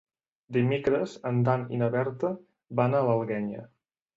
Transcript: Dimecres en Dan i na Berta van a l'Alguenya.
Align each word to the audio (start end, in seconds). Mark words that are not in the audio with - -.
Dimecres 0.55 1.13
en 1.31 1.43
Dan 1.49 1.67
i 1.77 1.81
na 1.83 1.91
Berta 1.99 2.33
van 2.81 2.97
a 3.03 3.07
l'Alguenya. 3.11 3.63